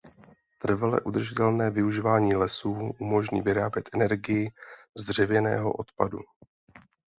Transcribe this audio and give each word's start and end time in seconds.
Trvale 0.61 1.01
udržitelné 1.01 1.69
využívání 1.69 2.35
lesů 2.35 2.91
umožní 2.99 3.41
vyrábět 3.41 3.89
energii 3.93 4.51
z 4.97 5.03
dřevěného 5.03 5.71
odpadu. 5.73 6.19